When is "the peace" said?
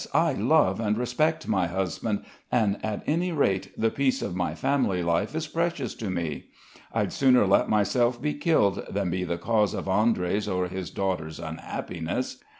3.77-4.23